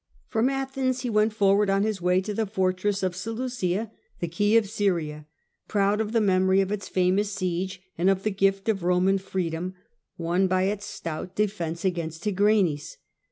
[0.29, 4.57] From Athens he went forward on his way to the fortress of Seleucia, the key
[4.57, 5.27] of Syria,
[5.67, 9.19] proud of the memory of its xrajan famous siege, and of the gift of Roman
[9.19, 9.73] free j^yes at dom
[10.17, 12.97] won by its stout defence against Tigranes.